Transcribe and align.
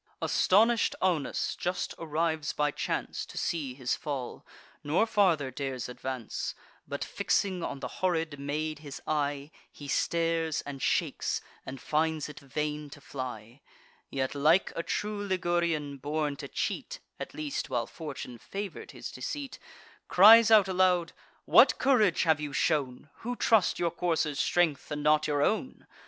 Astonish'd 0.19 0.95
Aunus 0.99 1.55
just 1.55 1.93
arrives 1.99 2.53
by 2.53 2.71
chance, 2.71 3.23
To 3.27 3.37
see 3.37 3.75
his 3.75 3.95
fall; 3.95 4.43
nor 4.83 5.05
farther 5.05 5.51
dares 5.51 5.87
advance; 5.87 6.55
But, 6.87 7.03
fixing 7.03 7.61
on 7.61 7.81
the 7.81 7.87
horrid 8.01 8.39
maid 8.39 8.79
his 8.79 8.99
eye, 9.05 9.51
He 9.71 9.87
stares, 9.87 10.61
and 10.61 10.81
shakes, 10.81 11.39
and 11.67 11.79
finds 11.79 12.27
it 12.29 12.39
vain 12.39 12.89
to 12.89 12.99
fly; 12.99 13.61
Yet, 14.09 14.33
like 14.33 14.73
a 14.75 14.81
true 14.81 15.21
Ligurian, 15.23 15.97
born 15.97 16.35
to 16.37 16.47
cheat, 16.47 16.99
(At 17.19 17.35
least 17.35 17.69
while 17.69 17.85
fortune 17.85 18.39
favour'd 18.39 18.93
his 18.93 19.11
deceit,) 19.11 19.59
Cries 20.07 20.49
out 20.49 20.67
aloud: 20.67 21.13
"What 21.45 21.77
courage 21.77 22.23
have 22.23 22.39
you 22.41 22.53
shown, 22.53 23.11
Who 23.17 23.35
trust 23.35 23.77
your 23.77 23.91
courser's 23.91 24.39
strength, 24.39 24.89
and 24.89 25.03
not 25.03 25.27
your 25.27 25.43
own? 25.43 25.85